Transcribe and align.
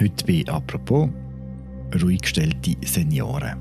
Heute 0.00 0.24
bei 0.26 0.44
«Apropos» 0.46 1.08
ruhig 2.00 2.20
gestellte 2.20 2.76
Senioren. 2.84 3.58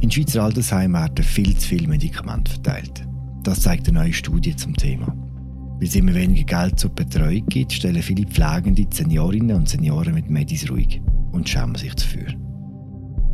In 0.00 0.08
Schweizer 0.08 0.44
Altersheimen 0.44 0.94
werden 0.94 1.24
viel 1.24 1.56
zu 1.56 1.68
viele 1.68 1.88
Medikamente 1.88 2.52
verteilt. 2.52 3.04
Das 3.42 3.62
zeigt 3.62 3.88
eine 3.88 3.98
neue 3.98 4.12
Studie 4.12 4.54
zum 4.54 4.76
Thema. 4.76 5.08
Weil 5.08 5.88
es 5.88 5.96
immer 5.96 6.14
weniger 6.14 6.44
Geld 6.44 6.78
zur 6.78 6.90
Betreuung 6.90 7.44
gibt, 7.46 7.72
stellen 7.72 8.00
viele 8.00 8.26
Pflegende 8.26 8.86
Seniorinnen 8.92 9.56
und 9.56 9.68
Senioren 9.68 10.14
mit 10.14 10.30
Medis 10.30 10.70
ruhig 10.70 11.02
und 11.32 11.48
schämen 11.48 11.74
sich 11.74 11.94
dafür. 11.94 12.28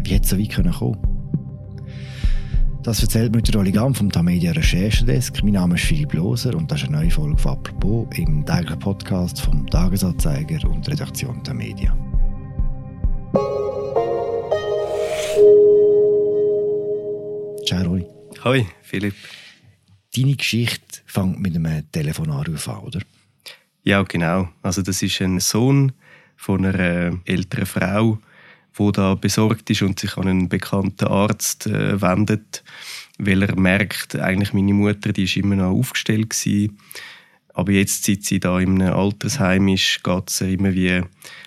Wie 0.03 0.11
hätte 0.11 0.25
es 0.25 0.31
so 0.31 0.39
weit 0.39 0.55
kommen 0.55 0.73
können? 0.73 1.06
Das 2.87 3.03
erzählt 3.03 3.35
mir 3.35 3.43
der 3.43 3.59
Oligam 3.59 3.97
vom 3.97 4.13
Tamedia 4.13 4.53
Recherchedesk. 4.53 5.43
Mein 5.43 5.55
Name 5.55 5.75
ist 5.75 5.87
Philipp 5.87 6.13
Loser 6.13 6.55
und 6.55 6.71
das 6.71 6.83
ist 6.83 6.89
eine 6.89 6.99
neue 6.99 7.11
Folge 7.11 7.37
von 7.37 7.55
«Apropos» 7.55 8.07
im 8.17 8.47
täglichen 8.47 8.79
Podcast 8.79 9.41
vom 9.41 9.69
Tagesanzeiger 9.69 10.71
und 10.71 10.89
Redaktion 10.89 11.43
Tamedia. 11.43 11.99
Ciao, 17.67 17.83
Roy. 17.83 18.07
Hoi, 18.45 18.65
Philipp. 18.83 19.17
Deine 20.15 20.37
Geschichte 20.37 21.01
fängt 21.07 21.41
mit 21.41 21.57
einem 21.57 21.91
Telefonanruf 21.91 22.69
an, 22.69 22.79
oder? 22.85 23.01
Ja, 23.83 24.05
genau. 24.05 24.49
Also 24.63 24.83
das 24.83 25.03
ist 25.03 25.21
ein 25.21 25.41
Sohn 25.41 25.91
von 26.37 26.65
einer 26.65 27.19
älteren 27.25 27.67
Frau, 27.67 28.21
wo 28.77 28.91
da 28.91 29.15
besorgt 29.15 29.69
ist 29.71 29.83
und 29.83 29.99
sich 29.99 30.17
an 30.17 30.29
einen 30.29 30.49
bekannten 30.49 31.07
Arzt 31.07 31.67
äh, 31.67 32.01
wendet, 32.01 32.63
weil 33.19 33.43
er 33.43 33.59
merkt, 33.59 34.17
eigentlich 34.17 34.53
meine 34.53 34.75
Mutter, 34.75 35.13
die 35.13 35.25
ist 35.25 35.37
immer 35.37 35.57
noch 35.57 35.73
aufgestellt 35.73 36.31
gewesen. 36.31 36.79
Aber 37.55 37.73
jetzt, 37.73 38.05
seit 38.05 38.23
sie 38.23 38.39
da 38.39 38.61
in 38.61 38.83
einem 38.83 38.93
Altersheim 38.93 39.69
ist, 39.69 40.05
geht 40.05 40.29
es 40.29 40.43
immer 40.43 40.75
wie 40.75 41.01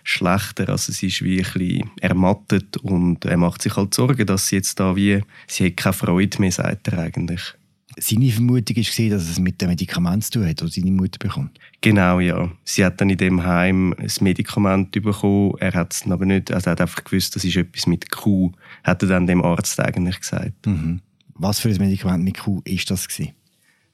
schlechter. 0.04 0.70
Also 0.70 0.92
sie 0.92 1.06
ist 1.08 1.24
wie 1.24 1.44
ein 1.44 1.92
ermattet 2.02 2.78
und 2.78 3.26
er 3.26 3.38
macht 3.38 3.62
sich 3.62 3.76
halt 3.76 3.94
Sorgen, 3.94 4.26
dass 4.26 4.48
sie 4.48 4.56
jetzt 4.56 4.80
da 4.80 4.96
wie, 4.96 5.22
sie 5.46 5.68
hat 5.68 5.78
keine 5.78 5.94
Freude 5.94 6.42
mehr, 6.42 6.52
sagt 6.52 6.88
er 6.88 6.98
eigentlich. 6.98 7.54
Seine 8.02 8.32
Vermutung 8.32 8.78
war, 8.78 9.10
dass 9.10 9.30
es 9.30 9.40
mit 9.40 9.62
dem 9.62 9.70
Medikament 9.70 10.24
zu 10.24 10.32
tun 10.32 10.48
hat, 10.48 10.62
das 10.62 10.74
seine 10.74 10.92
Mutter 10.92 11.18
bekommt. 11.20 11.60
Genau, 11.82 12.20
ja. 12.20 12.50
Sie 12.64 12.86
hat 12.86 13.02
dann 13.02 13.10
in 13.10 13.18
dem 13.18 13.44
Heim 13.44 13.94
ein 13.98 14.12
Medikament 14.22 14.92
bekommen. 14.92 15.54
Er 15.60 15.74
hat 15.74 15.94
es 15.94 16.10
aber 16.10 16.26
nicht, 16.26 16.52
also 16.52 16.70
er 16.70 16.72
hat 16.72 16.82
einfach 16.82 17.04
gewusst, 17.04 17.36
das 17.36 17.44
ist 17.44 17.58
etwas 17.58 17.88
mit 17.88 18.10
Q, 18.12 18.52
hat 18.84 19.02
er 19.04 19.10
dann 19.10 19.28
dem 19.28 19.44
Arzt 19.44 19.80
eigentlich 19.80 20.20
gesagt. 20.20 20.66
Mhm. 20.66 21.02
Was 21.34 21.60
für 21.60 21.70
ein 21.70 21.78
Medikament 21.78 22.24
mit 22.24 22.38
Q 22.38 22.62
ist 22.66 22.90
das 22.90 23.08
gewesen? 23.08 23.34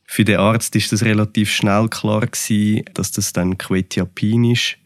Für 0.04 0.24
den 0.24 0.40
Arzt 0.40 0.76
ist 0.76 0.92
das 0.92 1.04
relativ 1.04 1.52
schnell 1.52 1.88
klar 1.88 2.22
gewesen, 2.22 2.84
dass 2.94 3.12
das 3.12 3.34
dann 3.34 3.58
Quetiapin 3.58 4.52
ist. 4.52 4.78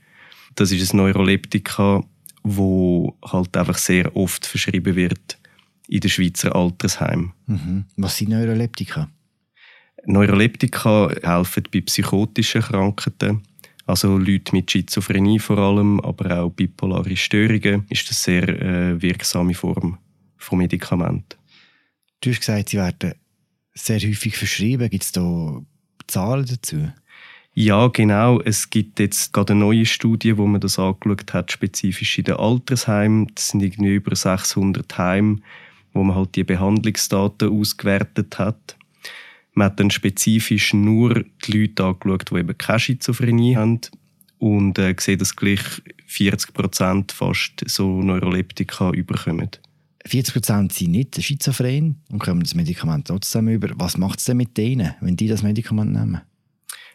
Das 0.56 0.72
ist 0.72 0.94
ein 0.94 0.98
Neuroleptika, 0.98 2.04
wo 2.44 3.18
halt 3.24 3.56
einfach 3.58 3.78
sehr 3.78 4.16
oft 4.16 4.46
verschrieben 4.46 4.96
wird 4.96 5.39
in 5.90 6.00
den 6.00 6.10
Schweizer 6.10 6.56
Altersheimen. 6.56 7.34
Mhm. 7.48 7.86
Was 7.98 8.18
sind 8.18 8.30
Neuroleptika? 8.30 9.10
Neuroleptika 10.06 11.10
helfen 11.24 11.64
bei 11.72 11.82
psychotischen 11.82 12.62
Krankheiten, 12.62 13.44
also 13.86 14.18
Leute 14.18 14.54
mit 14.54 14.72
Schizophrenie 14.72 15.40
vor 15.40 15.58
allem, 15.58 16.00
aber 16.02 16.40
auch 16.40 16.52
bipolare 16.52 17.18
Störungen, 17.18 17.86
ist 17.90 18.10
das 18.10 18.28
eine 18.28 18.46
sehr 18.46 18.62
äh, 18.62 19.02
wirksame 19.02 19.54
Form 19.54 19.98
von 20.38 20.60
Medikament. 20.60 21.38
Du 22.22 22.30
hast 22.30 22.40
gesagt, 22.40 22.70
sie 22.70 22.78
werden 22.78 23.14
sehr 23.74 24.00
häufig 24.00 24.38
verschrieben. 24.38 24.90
Gibt 24.90 25.04
es 25.04 25.12
da 25.12 25.62
Zahlen 26.08 26.46
dazu? 26.46 26.92
Ja, 27.54 27.88
genau. 27.88 28.40
Es 28.42 28.70
gibt 28.70 29.00
jetzt 29.00 29.34
gerade 29.34 29.54
eine 29.54 29.62
neue 29.62 29.86
Studie, 29.86 30.38
wo 30.38 30.46
man 30.46 30.62
das 30.62 30.80
angeschaut 30.80 31.34
hat, 31.34 31.52
spezifisch 31.52 32.18
in 32.18 32.26
den 32.26 32.36
Altersheimen. 32.36 33.28
Das 33.36 33.50
sind 33.50 33.62
irgendwie 33.62 33.96
über 33.96 34.16
600 34.16 34.98
Heime, 34.98 35.40
wo 35.94 36.04
man 36.04 36.16
halt 36.16 36.36
die 36.36 36.44
Behandlungsdaten 36.44 37.50
ausgewertet 37.50 38.40
hat. 38.40 38.78
Man 39.54 39.66
hat 39.66 39.80
dann 39.80 39.92
spezifisch 39.92 40.74
nur 40.74 41.26
die 41.46 41.52
Leute 41.52 41.86
angeschaut, 41.86 42.32
die 42.32 42.36
eben 42.36 42.58
keine 42.58 42.80
Schizophrenie 42.80 43.56
haben 43.56 43.82
und 44.38 44.80
äh, 44.80 44.94
gesehen, 44.94 45.20
dass 45.20 45.36
gleich 45.36 45.62
40 46.06 46.54
Prozent 46.54 47.12
fast 47.12 47.64
so 47.68 48.02
Neuroleptika 48.02 48.92
überkommen. 48.92 49.50
40 50.06 50.34
Prozent 50.34 50.74
sind 50.74 50.92
nicht 50.92 51.22
schizophren 51.22 52.02
und 52.10 52.20
kommen 52.20 52.42
das 52.42 52.56
Medikament 52.56 53.08
trotzdem 53.08 53.50
über. 53.50 53.70
Was 53.76 53.98
macht 53.98 54.20
es 54.20 54.26
denn 54.26 54.38
mit 54.38 54.58
denen, 54.58 54.96
wenn 55.02 55.18
die 55.18 55.28
das 55.28 55.44
Medikament 55.44 55.92
nehmen? 55.92 56.22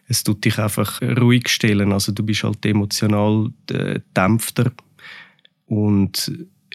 Es 0.07 0.25
tut 0.25 0.45
dich 0.45 0.59
einfach 0.59 1.01
ruhig 1.01 1.49
stellen. 1.49 1.93
Also 1.93 2.13
du 2.13 2.23
bist 2.25 2.45
halt 2.45 2.65
emotional 2.67 3.51
äh, 3.71 4.01
dämpfter 4.17 4.73
und 5.67 6.33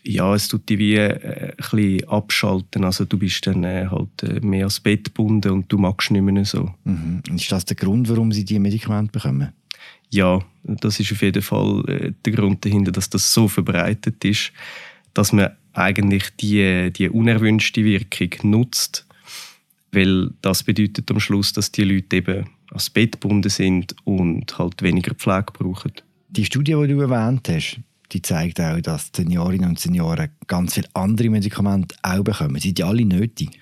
ja, 0.10 0.34
es 0.34 0.48
tut 0.48 0.68
dich 0.68 0.80
wie 0.80 0.96
äh, 0.96 1.52
ein 1.52 1.56
bisschen 1.58 2.08
abschalten. 2.10 2.84
Also 2.84 3.06
du 3.06 3.18
bist 3.18 3.46
dann 3.46 3.64
äh, 3.64 3.88
halt 3.90 4.24
äh, 4.24 4.40
mehr 4.40 4.62
ans 4.62 4.80
Bett 4.80 5.06
gebunden 5.06 5.52
und 5.52 5.72
du 5.72 5.78
magst 5.78 6.10
nicht 6.10 6.22
mehr 6.22 6.46
so. 6.46 6.74
Mhm. 6.84 7.22
Ist 7.36 7.52
das 7.52 7.66
der 7.66 7.76
Grund, 7.76 8.10
warum 8.10 8.32
sie 8.32 8.44
die 8.44 8.60
Medikamente 8.60 9.12
bekommen? 9.12 9.54
Ja, 10.10 10.40
das 10.64 11.00
ist 11.00 11.12
auf 11.12 11.22
jeden 11.22 11.44
Fall 11.44 11.84
äh, 11.88 12.12
der 12.26 12.34
Grund 12.34 12.66
dahinter, 12.66 12.92
dass 12.92 13.10
das 13.10 13.32
so 13.32 13.48
verbreitet 13.48 14.26
ist, 14.26 14.52
dass 15.14 15.32
man 15.32 15.52
eigentlich 15.74 16.36
die, 16.38 16.92
die 16.92 17.10
unerwünschte 17.10 17.84
Wirkung 17.84 18.50
nutzt, 18.50 19.06
weil 19.92 20.32
das 20.42 20.64
bedeutet 20.64 21.10
am 21.12 21.20
Schluss, 21.20 21.54
dass 21.54 21.72
die 21.72 21.84
Leute 21.84 22.18
eben 22.18 22.50
ans 22.70 22.90
Bett 22.90 23.14
gebunden 23.14 23.50
sind 23.50 23.96
und 24.06 24.58
halt 24.58 24.82
weniger 24.82 25.14
Pflege 25.14 25.54
brauchen. 25.54 25.94
Die 26.30 26.46
Studie, 26.46 26.76
die 26.82 26.94
du 26.94 27.00
erwähnt 27.02 27.48
hast, 27.50 27.80
die 28.12 28.22
zeigt 28.22 28.60
auch, 28.60 28.80
dass 28.82 29.12
die 29.12 29.22
Seniorinnen 29.22 29.70
und 29.70 29.80
Senioren 29.80 30.30
ganz 30.48 30.74
viele 30.74 30.90
andere 30.94 31.30
Medikamente 31.30 31.96
auch 32.02 32.24
bekommen. 32.24 32.60
Sind 32.60 32.78
die 32.78 32.84
alle 32.84 33.06
nötig? 33.06 33.60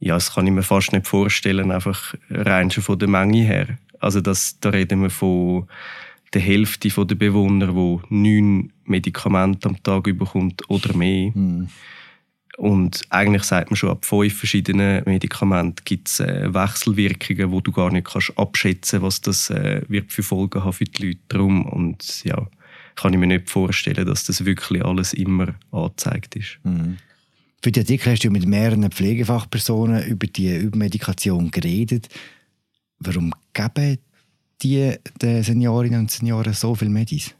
Ja, 0.00 0.14
das 0.14 0.34
kann 0.34 0.46
ich 0.46 0.52
mir 0.52 0.62
fast 0.62 0.92
nicht 0.92 1.06
vorstellen, 1.06 1.70
einfach 1.70 2.14
rein 2.28 2.70
schon 2.70 2.82
von 2.82 2.98
der 2.98 3.08
Menge 3.08 3.42
her. 3.42 3.78
Also 4.00 4.20
das, 4.20 4.58
da 4.60 4.70
reden 4.70 5.02
wir 5.02 5.10
von 5.10 5.66
der 6.34 6.42
Hälfte 6.42 6.88
der 6.88 7.14
Bewohner, 7.14 7.68
die 7.68 8.14
neun 8.14 8.72
Medikamente 8.84 9.68
am 9.68 9.82
Tag 9.82 10.04
bekommt 10.04 10.68
oder 10.68 10.94
mehr. 10.94 11.30
Mhm. 11.32 11.68
Und 12.56 13.02
eigentlich 13.10 13.44
sagt 13.44 13.70
man 13.70 13.76
schon, 13.76 13.90
ab 13.90 14.04
fünf 14.04 14.36
verschiedenen 14.36 15.02
Medikamenten 15.06 15.84
gibt 15.84 16.08
es 16.08 16.20
äh, 16.20 16.52
Wechselwirkungen, 16.52 17.50
wo 17.50 17.60
du 17.60 17.72
gar 17.72 17.90
nicht 17.90 18.06
kannst 18.06 18.36
abschätzen 18.38 19.02
was 19.02 19.20
das 19.20 19.50
äh, 19.50 19.82
wird 19.88 20.12
für 20.12 20.22
Folgen 20.22 20.62
haben 20.62 20.72
für 20.72 20.84
die 20.84 21.06
Leute 21.06 21.20
drum. 21.28 21.66
Und 21.66 22.24
ja, 22.24 22.46
kann 22.96 23.12
ich 23.12 23.18
mir 23.18 23.26
nicht 23.26 23.50
vorstellen, 23.50 24.06
dass 24.06 24.24
das 24.24 24.44
wirklich 24.44 24.84
alles 24.84 25.12
immer 25.12 25.54
angezeigt 25.70 26.36
ist. 26.36 26.58
Mhm. 26.62 26.98
Für 27.62 27.72
die 27.72 27.80
Artikel 27.80 28.12
hast 28.12 28.22
du 28.22 28.30
mit 28.30 28.46
mehreren 28.46 28.90
Pflegefachpersonen 28.90 30.04
über 30.04 30.26
die 30.26 30.54
Übermedikation 30.54 31.50
geredet. 31.50 32.08
Warum 32.98 33.32
geben 33.54 33.98
die 34.62 34.94
den 35.20 35.42
Seniorinnen 35.42 36.00
und 36.00 36.10
Senioren 36.10 36.52
so 36.52 36.74
viel 36.74 36.90
Medis? 36.90 37.34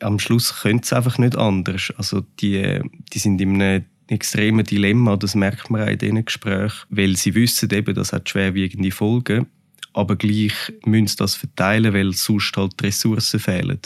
Am 0.00 0.18
Schluss 0.18 0.60
können 0.60 0.80
es 0.82 0.92
einfach 0.92 1.18
nicht 1.18 1.36
anders. 1.36 1.92
Also 1.96 2.22
die, 2.40 2.80
die 3.12 3.18
sind 3.18 3.40
in 3.40 3.62
einem 3.62 3.84
extremen 4.08 4.64
Dilemma, 4.64 5.16
das 5.16 5.34
merkt 5.34 5.70
man 5.70 5.82
auch 5.82 5.90
in 5.90 5.98
diesen 5.98 6.24
Gesprächen, 6.24 6.86
weil 6.90 7.16
sie 7.16 7.34
wissen 7.34 7.70
eben, 7.70 7.94
das 7.94 8.12
hat 8.12 8.28
schwerwiegende 8.28 8.90
Folgen, 8.90 9.46
aber 9.92 10.16
gleich 10.16 10.52
müssen 10.84 11.06
sie 11.06 11.16
das 11.16 11.34
verteilen, 11.34 11.94
weil 11.94 12.12
sonst 12.12 12.56
halt 12.56 12.78
die 12.80 12.86
Ressourcen 12.86 13.40
fehlen. 13.40 13.78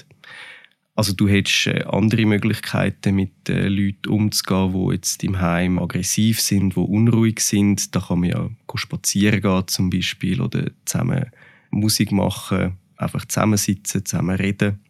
Also 0.99 1.13
du 1.13 1.29
hättest 1.29 1.69
äh, 1.69 1.85
andere 1.85 2.27
Möglichkeiten, 2.27 3.15
mit 3.15 3.49
äh, 3.49 3.69
Leuten 3.69 4.09
umzugehen, 4.09 4.73
die 4.73 4.95
jetzt 4.95 5.23
im 5.23 5.41
Heim 5.41 5.79
aggressiv 5.79 6.41
sind, 6.41 6.75
die 6.75 6.81
unruhig 6.81 7.39
sind. 7.39 7.95
Da 7.95 8.01
kann 8.01 8.19
man 8.19 8.31
ja 8.31 8.51
spazieren 8.75 9.41
gehen 9.41 9.69
zum 9.69 9.91
Beispiel 9.91 10.41
oder 10.41 10.73
zusammen 10.87 11.27
Musik 11.71 12.11
machen, 12.11 12.79
einfach 12.97 13.25
zusammensitzen, 13.27 14.05
zusammen 14.05 14.35
reden. 14.35 14.81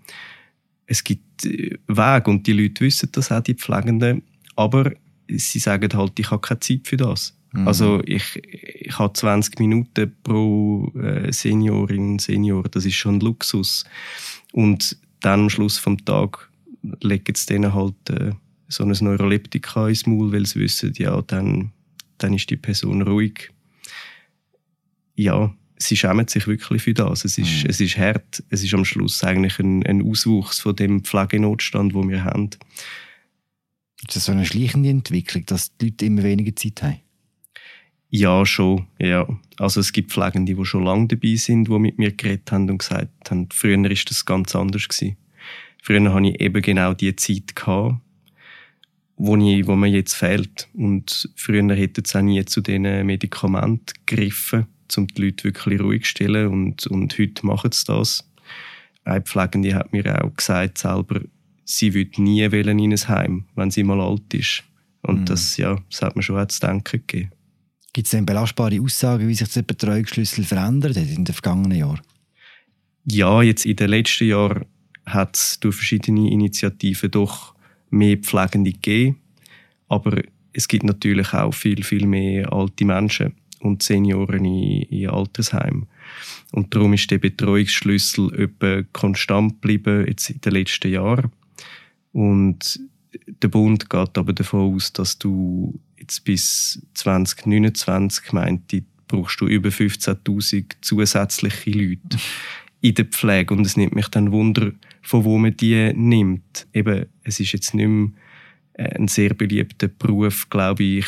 Es 0.87 1.05
gibt 1.05 1.45
äh, 1.45 1.77
Wege 1.89 2.31
und 2.31 2.47
die 2.47 2.55
Leute 2.55 2.87
wissen 2.87 3.11
das 3.13 3.31
auch, 3.31 3.43
die 3.43 3.53
Pflegenden. 3.53 4.23
Aber 4.57 4.93
sie 5.29 5.59
sagen 5.59 5.93
halt, 5.93 6.19
ich 6.19 6.31
habe 6.31 6.41
keine 6.41 6.61
Zeit 6.61 6.89
für 6.89 6.97
das. 6.97 7.37
Mhm. 7.53 7.69
Also 7.69 8.01
ich, 8.07 8.43
ich 8.45 8.99
habe 8.99 9.13
20 9.13 9.59
Minuten 9.59 10.17
pro 10.23 10.91
Seniorin, 11.29 12.19
Senior, 12.19 12.63
das 12.63 12.87
ist 12.87 12.95
schon 12.95 13.17
ein 13.17 13.21
Luxus. 13.21 13.85
Und 14.53 14.97
dann 15.21 15.41
am 15.41 15.51
Schluss 15.51 15.79
vom 15.79 16.05
Tag 16.05 16.51
legen 17.01 17.35
sie 17.35 17.47
denen 17.47 17.75
halt 17.75 18.11
äh, 18.11 18.33
so 18.69 18.85
ein 18.85 18.91
Neuroleptika 18.91 19.89
ins 19.89 20.07
Maul, 20.07 20.33
weil 20.33 20.47
sie 20.47 20.61
wissen, 20.61 20.93
ja, 20.97 21.21
dann, 21.23 21.73
dann 22.19 22.35
ist 22.35 22.51
die 22.51 22.57
Person 22.57 23.03
ruhig. 23.03 23.51
Ja, 25.17 25.55
sie 25.79 25.97
schämen 25.97 26.29
sich 26.29 26.47
wirklich 26.47 26.83
für 26.83 26.95
das. 26.95 27.25
Es 27.25 27.39
ist, 27.39 27.65
mhm. 27.65 27.71
es 27.71 27.81
ist 27.81 27.97
hart. 27.97 28.43
Es 28.51 28.63
ist 28.63 28.75
am 28.75 28.85
Schluss 28.85 29.25
eigentlich 29.25 29.59
ein, 29.59 29.85
ein 29.87 30.03
Auswuchs 30.03 30.61
von 30.61 30.77
dem 30.77 31.03
Pflegenotstand, 31.03 31.95
wo 31.95 32.07
wir 32.09 32.25
haben. 32.25 32.51
Ist 34.07 34.15
das 34.15 34.27
so 34.27 34.33
eine 34.33 34.47
schleichende 34.47 34.91
Entwicklung, 34.91 35.45
dass 35.47 35.77
die 35.77 35.87
Leute 35.87 36.05
immer 36.05 36.23
weniger 36.23 36.55
Zeit 36.55 36.83
haben? 36.83 37.01
Ja, 38.11 38.47
schon. 38.47 38.87
Ja. 38.99 39.27
Also 39.59 39.81
es 39.81 39.93
gibt 39.93 40.13
Pflegende, 40.13 40.55
die 40.55 40.65
schon 40.65 40.85
lange 40.85 41.09
dabei 41.09 41.35
sind, 41.35 41.69
die 41.69 41.79
mit 41.79 41.99
mir 41.99 42.13
geredet 42.13 42.51
haben 42.53 42.71
und 42.71 42.79
gesagt 42.79 43.31
haben, 43.31 43.49
früher 43.53 43.83
war 43.83 43.89
das 43.89 44.25
ganz 44.25 44.55
anders 44.55 44.89
gewesen. 44.89 45.17
Früher 45.83 46.13
hatte 46.13 46.29
ich 46.29 46.41
eben 46.41 46.63
genau 46.63 46.95
die 46.95 47.15
Zeit 47.17 47.55
gehabt, 47.55 47.97
wo, 49.17 49.37
ich, 49.37 49.67
wo 49.67 49.77
mir 49.77 49.89
jetzt 49.89 50.15
fehlt. 50.15 50.69
Und 50.75 51.31
früher 51.37 51.75
hätte 51.75 52.03
es 52.05 52.17
auch 52.17 52.23
nie 52.23 52.45
zu 52.45 52.61
diesen 52.61 53.07
Medikamenten 53.07 53.95
gegriffen, 54.07 54.67
um 54.97 55.07
die 55.07 55.23
Leute 55.23 55.45
wirklich 55.45 55.81
ruhig 55.81 56.05
zu 56.05 56.11
stellen. 56.11 56.49
Und, 56.49 56.87
und 56.87 57.19
heute 57.19 57.47
machen 57.47 57.73
sie 57.73 57.85
das. 57.87 58.31
Eine 59.05 59.23
Pflegende 59.23 59.75
hat 59.75 59.93
mir 59.93 60.25
auch 60.25 60.35
gesagt 60.35 60.79
selber, 60.79 61.21
sie 61.65 61.95
würde 61.95 62.23
nie 62.23 62.43
in 62.43 62.93
ein 62.93 63.09
Heim, 63.09 63.47
wenn 63.55 63.71
sie 63.71 63.83
mal 63.83 64.01
alt 64.01 64.33
ist. 64.33 64.65
Und 65.03 65.21
mhm. 65.21 65.25
das, 65.27 65.57
ja, 65.57 65.79
das 65.91 66.03
hat 66.03 66.17
mir 66.17 66.23
schon 66.23 66.39
auch 66.39 66.49
zu 66.49 66.61
denken 66.61 67.03
gegeben. 67.07 67.31
Gibt 67.99 68.07
es 68.07 68.13
denn 68.13 68.27
belastbare 68.27 68.81
Aussagen, 68.81 69.27
wie 69.27 69.35
sich 69.35 69.49
der 69.49 69.63
Betreuungsschlüssel 69.63 70.45
verändert 70.45 70.97
hat 70.97 71.09
in 71.09 71.25
den 71.25 71.35
vergangenen 71.35 71.77
Jahren? 71.77 72.01
Ja, 73.11 73.43
jetzt 73.43 73.67
in 73.67 73.75
den 73.75 73.91
letzten 73.91 74.29
Jahren 74.29 74.67
hat 75.05 75.35
es 75.35 75.59
durch 75.59 75.75
verschiedene 75.75 76.31
Initiativen 76.31 77.11
doch 77.11 77.57
mehr 77.91 78.17
Pflegende 78.19 78.71
gegeben. 78.71 79.17
Aber 79.89 80.23
es 80.53 80.69
gibt 80.69 80.85
natürlich 80.85 81.35
auch 81.35 81.53
viel, 81.53 81.83
viel 81.83 82.07
mehr 82.07 82.53
alte 82.53 82.85
Menschen 82.85 83.35
und 83.59 83.83
Senioren 83.83 84.45
in, 84.45 84.83
in 84.83 85.11
Altersheimen. 85.11 85.89
Und 86.53 86.73
darum 86.73 86.93
ist 86.93 87.11
der 87.11 87.19
Betreuungsschlüssel 87.19 88.33
etwa 88.41 88.85
konstant 88.93 89.55
geblieben 89.55 90.07
jetzt 90.07 90.31
in 90.31 90.41
den 90.41 90.53
letzten 90.53 90.93
Jahren. 90.93 91.33
Und 92.13 92.79
der 93.43 93.49
Bund 93.49 93.91
geht 93.91 94.17
aber 94.17 94.33
davon 94.33 94.77
aus, 94.77 94.93
dass 94.93 95.19
du 95.19 95.81
jetzt 95.99 96.25
bis 96.25 96.83
2029 96.95 98.33
meinte, 98.33 98.83
brauchst 99.07 99.41
du 99.41 99.47
über 99.47 99.71
15.000 99.71 100.77
zusätzliche 100.81 101.71
Leute 101.71 102.19
in 102.81 102.95
der 102.95 103.07
Pflege. 103.07 103.55
Und 103.55 103.67
es 103.67 103.77
nimmt 103.77 103.95
mich 103.95 104.09
dann 104.09 104.33
Wunder, 104.33 104.73
von 105.03 105.25
wo 105.25 105.39
man 105.39 105.57
die 105.57 105.93
nimmt. 105.95 106.67
Eben, 106.73 107.07
es 107.25 107.41
ist 107.41 107.53
jetzt 107.53 107.75
nicht 107.75 107.89
mehr 107.89 108.11
äh, 108.75 108.97
ein 108.97 109.09
sehr 109.09 109.35
beliebter 109.35 109.89
Beruf, 109.89 110.49
glaube 110.51 110.85
ich. 110.85 111.07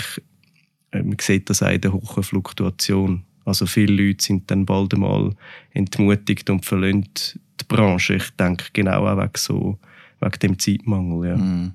Äh, 0.90 1.02
man 1.02 1.18
sieht 1.20 1.50
das 1.50 1.62
auch 1.62 1.70
in 1.70 1.80
der 1.80 1.92
hohen 1.92 2.22
Fluktuation. 2.22 3.24
Also 3.44 3.66
viele 3.66 4.06
Leute 4.06 4.24
sind 4.24 4.50
dann 4.50 4.66
bald 4.66 4.94
einmal 4.94 5.34
entmutigt 5.72 6.50
und 6.50 6.64
verlassen 6.64 7.08
die 7.14 7.64
Branche. 7.68 8.14
Ich 8.14 8.30
denke 8.30 8.66
genau 8.72 9.06
auch 9.06 9.18
wegen, 9.18 9.30
so, 9.36 9.78
wegen 10.20 10.38
dem 10.40 10.58
Zeitmangel. 10.58 11.28
Ja. 11.28 11.36
Mm. 11.36 11.74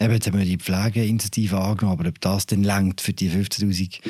Eben, 0.00 0.12
jetzt 0.12 0.26
haben 0.26 0.38
wir 0.38 0.44
die 0.44 0.58
Pflegeinitiative 0.58 1.56
angenommen, 1.58 2.00
aber 2.00 2.08
ob 2.08 2.20
das 2.20 2.46
dann 2.46 2.64
längt 2.64 3.00
für 3.00 3.12
die 3.12 3.30
15'000 3.30 4.00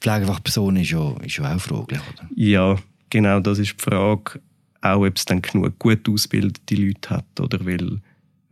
Pflegefachpersonen, 0.00 0.82
ist 0.82 0.90
ja, 0.90 1.16
ist 1.22 1.36
ja 1.36 1.54
auch 1.54 1.60
fraglich, 1.60 2.00
oder? 2.00 2.28
Ja, 2.34 2.76
genau, 3.10 3.40
das 3.40 3.58
ist 3.58 3.74
die 3.78 3.82
Frage. 3.82 4.40
Auch, 4.80 5.04
ob 5.04 5.16
es 5.16 5.24
dann 5.24 5.42
genug 5.42 5.78
gut 5.78 6.08
ausgebildete 6.08 6.74
Leute 6.76 7.10
hat, 7.10 7.40
oder? 7.40 7.64
Weil 7.66 8.00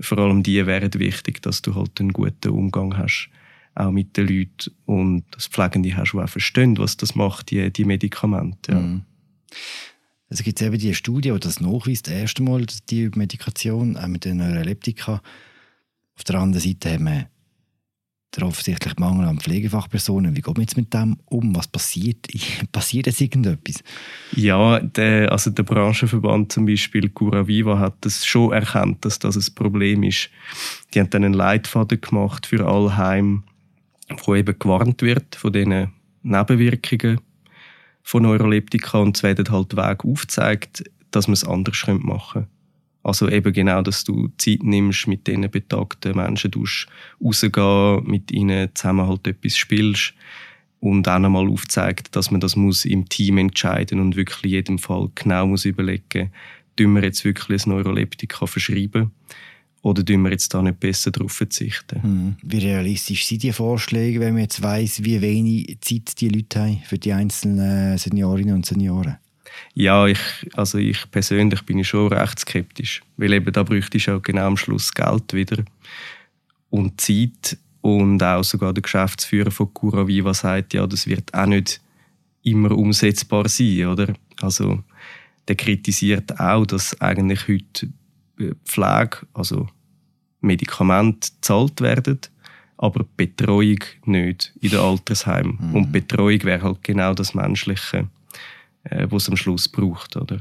vor 0.01 0.19
allem 0.19 0.43
die 0.43 0.67
wären 0.67 0.93
wichtig, 0.95 1.41
dass 1.41 1.63
du 1.63 1.75
halt 1.75 1.99
einen 2.01 2.13
guten 2.13 2.51
Umgang 2.51 2.97
hast, 2.99 3.31
auch 3.75 3.91
mit 3.91 4.17
den 4.17 4.29
Leuten 4.29 4.75
und 4.85 5.25
das 5.31 5.47
Pflegende 5.47 5.97
hast, 5.97 6.13
die 6.13 6.19
auch 6.19 6.29
verstehen, 6.29 6.77
was 6.79 6.97
das 6.97 7.15
macht, 7.15 7.51
die, 7.51 7.73
die 7.73 7.85
Medikamente, 7.85 8.73
ja. 8.73 8.81
Mhm. 8.81 9.03
Also 10.29 10.43
gibt 10.43 10.61
es 10.61 10.67
eben 10.67 10.77
die 10.77 10.95
Studie, 10.95 11.31
die 11.31 11.39
das 11.39 11.61
nachweist, 11.61 12.09
das 12.09 12.15
erste 12.15 12.43
Mal, 12.43 12.67
die 12.91 13.11
Medikation, 13.15 13.97
auch 13.97 14.09
mit 14.09 14.25
den 14.25 14.39
Neuroleptika, 14.39 15.23
auf 16.17 16.25
der 16.25 16.37
anderen 16.37 16.63
Seite 16.63 16.93
haben 16.93 17.05
wir 17.05 17.29
der 18.37 18.47
offensichtliche 18.47 18.97
Mangel 18.99 19.27
an 19.27 19.39
Pflegefachpersonen. 19.39 20.37
Wie 20.37 20.43
geht 20.43 20.55
man 20.55 20.63
jetzt 20.63 20.77
mit 20.77 20.93
dem 20.93 21.19
um? 21.27 21.55
Was 21.57 21.69
passiert? 21.69 22.27
passiert 22.73 23.07
jetzt 23.07 23.21
irgendetwas? 23.21 23.83
Ja, 24.35 24.81
der, 24.81 25.33
also 25.33 25.51
der 25.51 25.63
Branchenverband 25.63 26.53
zum 26.53 26.67
Beispiel, 26.67 27.09
Cura 27.09 27.47
Viva, 27.47 27.79
hat 27.79 27.97
das 28.03 28.27
schon 28.27 28.53
erkannt, 28.53 29.05
dass 29.05 29.19
das 29.19 29.37
ein 29.37 29.55
Problem 29.55 30.03
ist. 30.03 30.31
Die 30.93 31.01
haben 31.01 31.11
dann 31.11 31.25
einen 31.25 31.35
Leitfaden 31.35 32.01
gemacht 32.01 32.47
für 32.47 32.67
alle 32.67 32.97
Heime, 32.97 33.43
wo 34.25 34.35
eben 34.35 34.59
gewarnt 34.59 35.03
wird 35.03 35.37
von 35.37 35.53
diesen 35.53 35.93
Nebenwirkungen 36.23 37.21
von 38.03 38.23
Neuroleptika 38.23 38.99
und 38.99 39.17
es 39.17 39.23
werden 39.23 39.51
halt 39.51 39.77
Wege 39.77 40.09
aufgezeigt, 40.09 40.85
dass 41.11 41.27
man 41.27 41.35
es 41.35 41.45
anders 41.45 41.85
machen 41.87 42.43
könnte. 42.43 42.56
Also 43.07 43.29
eben 43.29 43.53
genau, 43.53 43.83
dass 43.83 44.03
du 44.03 44.31
Zeit 44.37 44.65
nimmst, 44.65 45.07
mit 45.07 45.29
diesen 45.29 45.49
betagten 45.49 46.17
Menschen 46.17 46.51
rausgehen, 47.23 48.03
mit 48.05 48.33
ihnen 48.33 48.71
zusammen 48.75 49.07
halt 49.07 49.29
etwas 49.29 49.57
spielst 49.57 50.13
und 50.81 51.07
auch 51.07 51.21
nochmal 51.21 51.49
aufzeigt, 51.49 52.17
dass 52.17 52.33
man 52.33 52.41
das 52.41 52.57
muss 52.57 52.85
im 52.85 53.09
Team 53.09 53.39
entscheiden 53.39 54.01
und 54.01 54.17
wirklich 54.17 54.43
in 54.43 54.51
jedem 54.51 54.79
Fall 54.81 55.09
genau 55.15 55.47
muss 55.47 55.65
überlegen, 55.65 56.33
tun 56.75 56.95
wir 56.95 57.05
jetzt 57.05 57.25
wirklich 57.25 57.65
ein 57.65 57.71
Neuroleptika 57.71 58.45
verschreiben 58.45 59.13
oder 59.83 60.05
tun 60.05 60.23
wir 60.23 60.33
jetzt 60.33 60.53
da 60.53 60.61
nicht 60.61 60.81
besser 60.81 61.13
darauf 61.13 61.31
verzichten? 61.31 62.03
Hm. 62.03 62.37
Wie 62.43 62.59
realistisch 62.59 63.25
sind 63.25 63.45
die 63.45 63.53
Vorschläge, 63.53 64.19
wenn 64.19 64.35
man 64.35 64.43
jetzt 64.43 64.63
weiss, 64.63 65.05
wie 65.05 65.21
wenig 65.21 65.79
Zeit 65.81 66.21
die 66.21 66.29
Leute 66.29 66.59
haben 66.59 66.83
für 66.85 66.99
die 66.99 67.13
einzelnen 67.13 67.99
Seniorinnen 67.99 68.57
und 68.57 68.67
Senioren? 68.67 69.19
Ja, 69.75 70.07
ich, 70.07 70.19
also 70.55 70.79
ich 70.79 71.11
persönlich 71.11 71.63
bin 71.63 71.79
ich 71.79 71.89
schon 71.89 72.13
recht 72.13 72.39
skeptisch, 72.41 73.03
weil 73.17 73.33
eben 73.33 73.53
da 73.53 73.63
bräuchte 73.63 73.97
ich 73.97 74.11
auch 74.11 74.23
genau 74.23 74.47
am 74.47 74.57
Schluss 74.57 74.93
Geld 74.93 75.33
wieder 75.33 75.65
und 76.71 77.01
Zeit 77.01 77.59
und 77.81 78.23
auch 78.23 78.43
sogar 78.43 78.73
der 78.73 78.83
Geschäftsführer 78.83 79.51
von 79.51 79.73
Cura 79.73 80.07
Viva 80.07 80.35
sagt, 80.35 80.75
ja, 80.75 80.87
das 80.87 81.07
wird 81.07 81.33
auch 81.35 81.47
nicht 81.47 81.81
immer 82.43 82.73
umsetzbar 82.73 83.49
sein, 83.49 83.87
oder? 83.87 84.15
Also 84.41 84.83
der 85.49 85.57
kritisiert 85.57 86.39
auch, 86.41 86.67
dass 86.67 87.01
eigentlich 87.01 87.49
heute 87.49 87.89
Pflege, 88.65 89.19
also 89.35 89.69
Medikamente 90.41 91.31
gezahlt 91.33 91.81
werden, 91.81 92.21
aber 92.77 93.05
Betreuung 93.17 93.79
nicht 94.05 94.53
in 94.61 94.71
den 94.71 94.81
Altersheimen. 94.81 95.59
Mhm. 95.61 95.75
Und 95.75 95.93
Betreuung 95.93 96.43
wäre 96.45 96.63
halt 96.63 96.83
genau 96.83 97.15
das 97.15 97.35
Menschliche 97.35 98.09
äh, 98.91 99.07
was 99.11 99.25
es 99.25 99.29
am 99.29 99.37
Schluss 99.37 99.69
braucht. 99.69 100.17
Oder? 100.17 100.41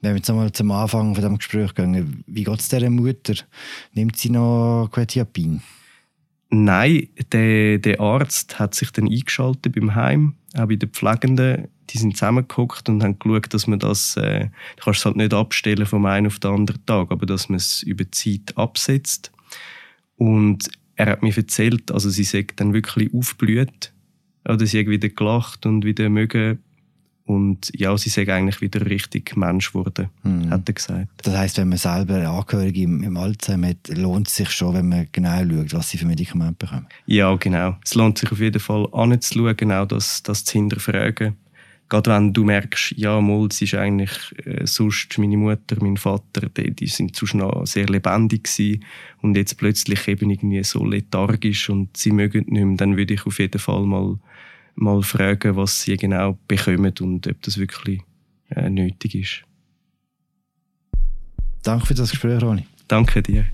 Wenn 0.00 0.12
wir 0.12 0.16
jetzt 0.16 0.30
einmal 0.30 0.52
zum 0.52 0.70
Anfang 0.70 1.14
von 1.14 1.22
diesem 1.22 1.38
Gespräch 1.38 1.74
gehen, 1.74 2.24
wie 2.26 2.44
geht 2.44 2.60
es 2.60 2.68
dieser 2.68 2.90
Mutter? 2.90 3.34
Nimmt 3.94 4.16
sie 4.16 4.30
noch 4.30 4.88
Quetiapin? 4.92 5.62
Nein, 6.48 7.08
der, 7.32 7.78
der 7.78 8.00
Arzt 8.00 8.58
hat 8.58 8.74
sich 8.74 8.92
dann 8.92 9.08
eingeschaltet 9.08 9.74
beim 9.74 9.94
Heim, 9.94 10.34
auch 10.54 10.66
bei 10.66 10.76
den 10.76 10.90
Pflegenden. 10.90 11.68
Die 11.90 11.98
sind 11.98 12.16
zusammengeguckt 12.16 12.88
und 12.88 13.02
haben 13.02 13.18
geschaut, 13.18 13.52
dass 13.52 13.66
man 13.66 13.78
das, 13.78 14.16
äh, 14.16 14.48
du 14.76 14.84
kannst 14.84 15.00
es 15.00 15.06
halt 15.06 15.16
nicht 15.16 15.34
abstellen 15.34 15.86
vom 15.86 16.06
einen 16.06 16.28
auf 16.28 16.38
den 16.38 16.52
anderen 16.52 16.84
Tag, 16.86 17.10
aber 17.10 17.26
dass 17.26 17.48
man 17.48 17.56
es 17.56 17.82
über 17.82 18.04
die 18.04 18.10
Zeit 18.10 18.56
absetzt. 18.56 19.32
Und 20.16 20.70
er 20.94 21.06
hat 21.06 21.22
mir 21.22 21.36
erzählt, 21.36 21.90
also 21.90 22.10
sie 22.10 22.24
sagt 22.24 22.60
dann 22.60 22.72
wirklich 22.72 23.12
aufblüht, 23.12 23.92
oder 24.48 24.66
sie 24.66 24.80
hat 24.80 24.86
wieder 24.86 25.08
gelacht 25.08 25.66
und 25.66 25.84
wieder 25.84 26.08
mögen 26.08 26.60
und 27.26 27.72
ja, 27.74 27.96
sie 27.98 28.08
sind 28.08 28.28
eigentlich 28.28 28.60
wieder 28.60 28.86
richtig 28.86 29.36
Mensch 29.36 29.72
geworden, 29.72 30.10
mhm. 30.22 30.48
hat 30.48 30.68
er 30.68 30.72
gesagt. 30.72 31.08
Das 31.24 31.36
heißt, 31.36 31.58
wenn 31.58 31.68
man 31.68 31.78
selber 31.78 32.28
Angehörige 32.28 32.82
im, 32.82 33.02
im 33.02 33.16
Alzheimer 33.16 33.68
hat, 33.68 33.88
lohnt 33.88 34.28
es 34.28 34.36
sich 34.36 34.50
schon, 34.50 34.74
wenn 34.74 34.88
man 34.88 35.08
genau 35.10 35.38
schaut, 35.38 35.74
was 35.74 35.90
sie 35.90 35.98
für 35.98 36.06
Medikamente 36.06 36.66
bekommen? 36.66 36.86
Ja, 37.06 37.34
genau. 37.34 37.76
Es 37.84 37.96
lohnt 37.96 38.18
sich 38.18 38.30
auf 38.30 38.38
jeden 38.38 38.60
Fall 38.60 38.86
anzuschauen, 38.92 39.56
genau 39.56 39.84
das, 39.84 40.22
das 40.22 40.44
zu 40.44 40.52
hinterfragen. 40.52 41.34
Gerade 41.88 42.10
wenn 42.10 42.32
du 42.32 42.44
merkst, 42.44 42.92
ja, 42.96 43.20
mal, 43.20 43.46
es 43.48 43.60
ist 43.62 43.74
eigentlich 43.74 44.34
äh, 44.44 44.64
sonst 44.66 45.18
meine 45.18 45.36
Mutter, 45.36 45.76
mein 45.80 45.96
Vater, 45.96 46.48
die, 46.48 46.72
die 46.72 46.86
sind 46.86 47.14
sonst 47.14 47.34
noch 47.34 47.66
sehr 47.66 47.86
lebendig 47.86 48.44
gewesen 48.44 48.84
und 49.22 49.36
jetzt 49.36 49.56
plötzlich 49.56 50.06
eben 50.08 50.30
irgendwie 50.30 50.62
so 50.64 50.84
lethargisch 50.84 51.70
und 51.70 51.96
sie 51.96 52.10
mögen 52.10 52.44
nicht 52.48 52.64
mehr, 52.64 52.76
dann 52.76 52.96
würde 52.96 53.14
ich 53.14 53.26
auf 53.26 53.38
jeden 53.38 53.60
Fall 53.60 53.84
mal 53.84 54.18
mal 54.76 55.02
fragen, 55.02 55.56
was 55.56 55.82
sie 55.82 55.96
genau 55.96 56.38
bekommen 56.46 56.92
und 57.00 57.26
ob 57.26 57.42
das 57.42 57.58
wirklich 57.58 58.00
äh, 58.50 58.70
nötig 58.70 59.14
ist. 59.14 59.42
Danke 61.62 61.86
für 61.86 61.94
das 61.94 62.10
Gespräch, 62.10 62.42
Ronny. 62.42 62.66
Danke 62.86 63.22
dir. 63.22 63.46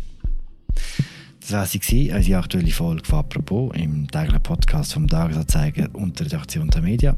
Das 1.40 1.52
war 1.52 1.66
sie, 1.66 2.12
unsere 2.12 2.38
aktuelle 2.38 2.70
Folge 2.70 3.04
von 3.04 3.18
«Apropos» 3.20 3.74
im 3.74 4.06
täglichen 4.08 4.42
Podcast 4.42 4.92
vom 4.92 5.08
Tagesanzeiger 5.08 5.88
und 5.94 6.18
der 6.18 6.26
Redaktion 6.26 6.68
der 6.68 6.82
Medien. 6.82 7.16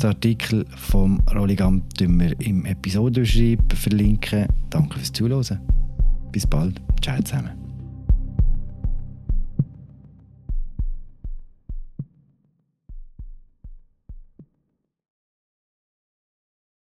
Den 0.00 0.06
Artikel 0.06 0.66
vom 0.76 1.20
Rolligam 1.32 1.82
tun 1.96 2.18
wir 2.18 2.38
im 2.40 2.64
Episodenbeschreib 2.64 3.72
verlinken. 3.74 4.46
Danke 4.70 4.98
fürs 4.98 5.12
Zuhören. 5.12 5.60
Bis 6.32 6.46
bald. 6.46 6.80
Ciao 7.00 7.20
zusammen. 7.22 7.71